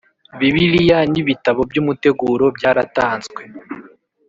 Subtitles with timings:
[0.39, 3.41] Bibiliya n ibitabo by umuteguro byaratanzwe